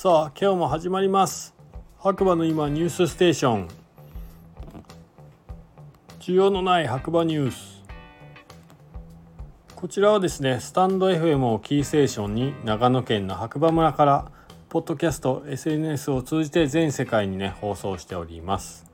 [0.00, 1.56] さあ今日も始まります。
[1.98, 3.68] 白馬の今ニュースステーション。
[6.20, 7.82] 需要のない白馬ニュース。
[9.74, 14.30] こちらはですねスタンド FM をキーステーションに長野県の白馬村から
[14.68, 18.86] ポッドキャスト SNS を通じて全世界にね放送しております。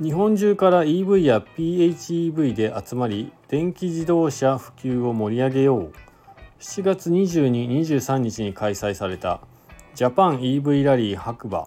[0.02, 5.92] 日本中から EV や PHEV で集まり電気自動車普及を盛り上げよう。
[6.58, 9.40] 7月22、23日に開催された
[9.94, 11.66] ジャパン EV ラリー白馬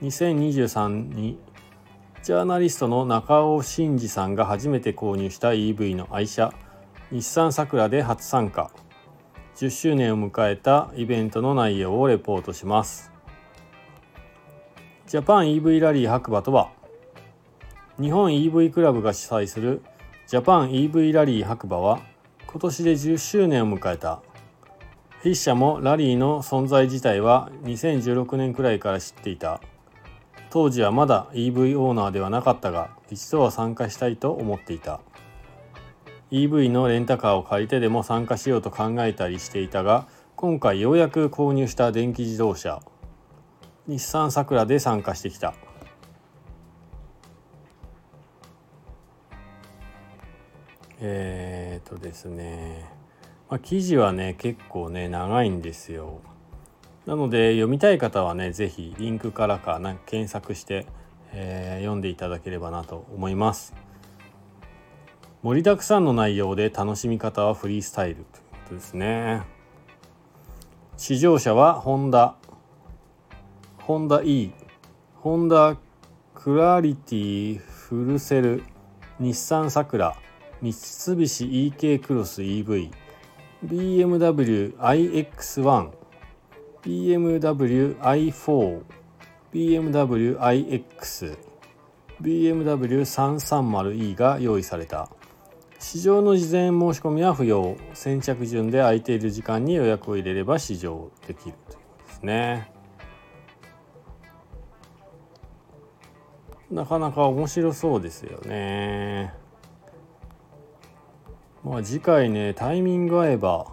[0.00, 1.38] 2023に
[2.22, 6.54] ジャーナリストの中尾真二さんが初めて購入した EV の愛車
[7.10, 8.70] 日産さくらで初参加。
[9.56, 13.10] 10周年を迎えたイベントの内容をレポートします。
[15.06, 16.70] ジャパン EV ラリー白馬とは
[17.98, 19.80] 日本 EV クラブが主催する
[20.26, 22.00] ジャパン EV ラリー白馬は
[22.46, 24.20] 今年で10周年を迎えた。
[25.20, 29.62] 筆者もラリーの存在自体は2016年くらいから知っていた。
[30.50, 35.00] 当時はまだ EV オーナーではなかったが一度は参加したいと思っていた。
[36.32, 42.82] EV のレンタカーを借りてでも参加しようと考えたりしていたが今回ようやく購入した電気自動車
[43.86, 45.54] 日産サクラで参加してきた。
[50.98, 52.90] えー、っとですね、
[53.48, 56.20] まあ、記事はね結構ね長いんですよ。
[57.04, 60.86] なので読みたい方はね是非リンクからかな検索して、
[61.32, 63.85] えー、読んでいただければなと思います。
[65.46, 68.30] 盛りだくさんの内容で楽しみ方はフリースタイルというこ
[68.70, 69.42] とですね。
[70.96, 72.34] 試乗車はホンダ
[73.78, 74.52] ホンダ E
[75.14, 75.76] ホンダ
[76.34, 78.64] クラリティフルセル
[79.20, 80.16] 日産サクラ
[80.62, 82.90] 三菱 EK クロス EV
[83.64, 85.90] BMW iX1
[86.82, 88.82] BMW i4
[89.54, 91.38] BMW iX
[92.20, 95.08] BMW330e が用意された。
[95.86, 102.72] 市場の事前申し込みは不要先着順で空いている時間に予約を入れれば試乗できるということですね。
[106.72, 109.32] なかなか面白そうですよね。
[111.62, 113.68] まあ次回ねタイミング合えば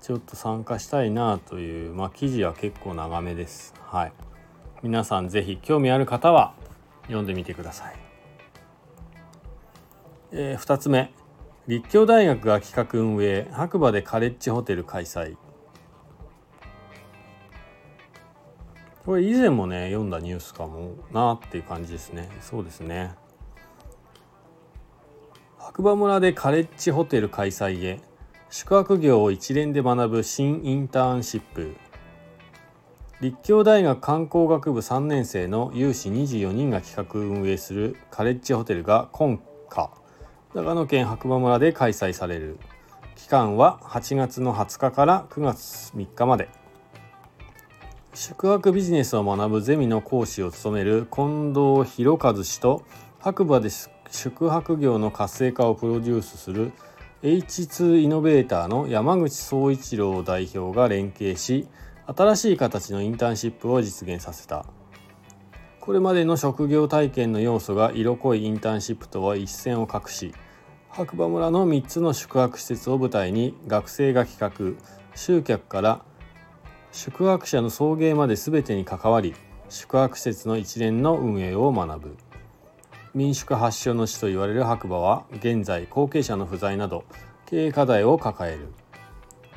[0.00, 3.74] ちょっと参加したいなというまあ記事は結構長めです。
[3.80, 4.12] はい。
[4.84, 6.54] 皆さん是非興味ある方は
[7.06, 7.96] 読んでみてください、
[10.30, 11.12] えー、2つ目。
[11.68, 15.36] 立教大学が企画運営白馬でカレッジホテル開催。
[19.04, 22.30] これ以前もね読んだニュースかもなっていう感じですね。
[22.40, 23.12] そうですね。
[25.58, 28.00] 白馬村でカレッジホテル開催へ
[28.48, 31.76] 宿泊業を一連で学ぶ新インターンシップ。
[33.20, 39.38] 立教大学観光学部3年生の有志24人が企画運営するカレッジホテルが今
[39.68, 40.07] 夏。
[40.54, 42.58] 長野県白馬村で開催される
[43.16, 46.48] 期間は8月の20日から9月3日まで。
[48.14, 52.82] 宿泊ビジネスを学ぶゼミの講師を務める近藤博和氏と
[53.20, 53.68] 白馬で
[54.10, 56.72] 宿泊業の活性化をプロデュースする
[57.22, 61.68] H2 イノベーターの山口総一郎代表が連携し
[62.06, 64.64] 新しい形のインターンシップを実現させた。
[65.88, 70.34] これまでの職業体験の要素が色濃いインターンシップとは一線を画し
[70.90, 74.82] 白馬村の3つの宿泊施設を舞台に学生が企画。
[75.16, 76.04] 集客から
[76.92, 79.34] 宿泊者の送迎まで全てに関わり
[79.70, 82.16] 宿泊施設の一連の運営を学ぶ。
[83.14, 87.04] 民宿発祥の地と言われる白馬は現在後継者の不在など
[87.46, 88.68] 経営課題を抱える。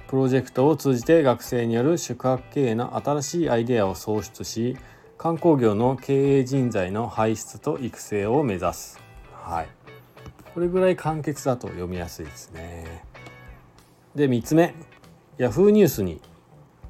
[0.07, 4.77] プロジェクトを通じて学生による宿泊経営の新しいアイデアを創出し
[5.21, 8.99] 観光業の経営人材の輩出と育成を目指す。
[9.31, 9.67] はい。
[10.51, 13.05] これぐらい簡潔だと読みやすいですね。
[14.15, 14.73] で3つ目。
[15.37, 16.19] Yahoo ニュースに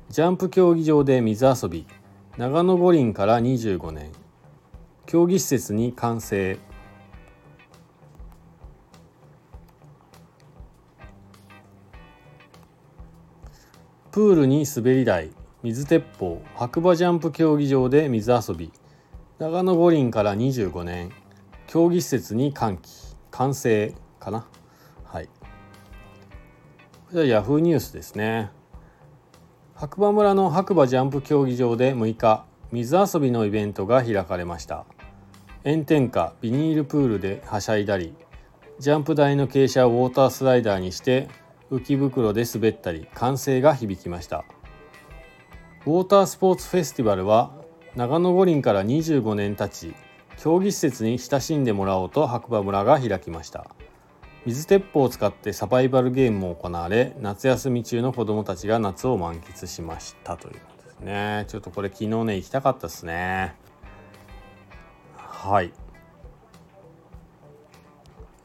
[0.08, 1.86] ジャンプ競技場で水遊び。
[2.38, 4.14] 長野五輪から25年。
[5.06, 6.58] 競技施設に完成。
[14.14, 15.32] プールに滑り台。
[15.64, 18.72] 水鉄砲白馬ジャンプ競技場で水遊び。
[19.38, 21.12] 長野五輪から25年。
[21.68, 22.90] 競技施設に歓喜。
[23.30, 24.48] 完成かな。
[25.04, 25.28] はい。
[25.28, 25.32] こ
[27.14, 28.50] れはヤフーニュースですね。
[29.76, 34.86] 白馬村の白馬ジャンプ競技場で6日水遊びのイベントが開かれました。
[35.64, 38.16] 炎天下ビニールプールではしゃいだり
[38.80, 41.28] ジャンプ台の傾斜をウォータースライダーにして
[41.70, 44.44] 浮き袋で滑ったり歓声が響きました。
[45.84, 47.52] ウォータースポーツフェスティバルは
[47.96, 49.96] 長野五輪から25年経ち
[50.38, 53.66] 競技施設に親しんでもらおうと白馬村が開きました。
[54.46, 60.38] 水鉄砲を使ってサバイバルゲームも行われ夏休み中の子どもたちが夏を満喫しました。
[60.38, 61.46] ということですね。
[61.48, 63.56] ちょっとこれ昨日ね行きたかったですね。
[65.18, 65.74] はい。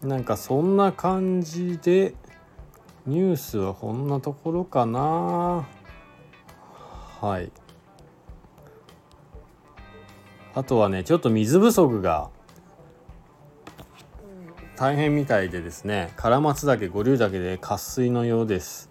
[0.00, 2.15] なんかそんな感じで
[3.05, 5.69] ニュースはこんなところかな。
[7.20, 7.50] はい
[10.54, 12.30] あとはねちょっと水不足が
[14.76, 18.90] 大変みたいでですね唐松岳五竜岳で渇水のようです、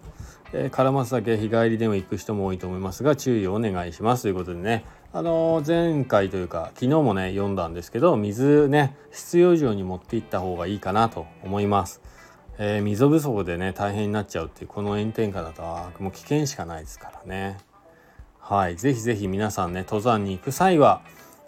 [0.52, 12.02] えー、唐松岳日帰りでも行く人も多いと思いますが注意をお願いしますということでねあの前回というか昨日もね読んだんですけど水ね必要以上に持っていった方がいいかなと思います。
[12.58, 15.62] えー、水不足でね大変になっちゃうっていうこの炎天下だと
[16.02, 17.58] もう危険しかないですからね。
[18.48, 21.02] はい是非是非皆さんね登山に行く際は、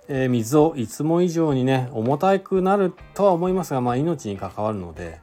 [0.09, 5.21] えー、水をいつも以上にね重たくなるとは思いますが、まあ、命に関わるので、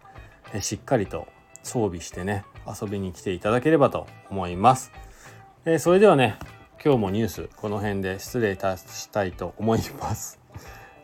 [0.54, 1.28] えー、しっかりと
[1.64, 4.94] 装備してね遊びに来ていただければと思います。
[5.66, 6.38] えそれではね
[6.82, 10.40] 今日もニュースこの辺で失礼いたしたいと思います。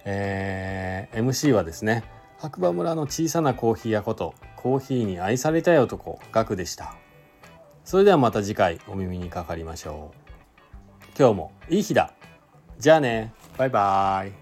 [0.05, 2.05] えー、MC はですね
[2.37, 6.95] 白馬村の小さなコーヒー屋ことコーヒーに愛されたい男ガクでした。
[7.83, 10.20] それではまた次回お耳にかかりましょう。
[11.21, 12.11] 今日もいい日だ。
[12.79, 13.31] じゃあね。
[13.55, 14.40] バイバイ。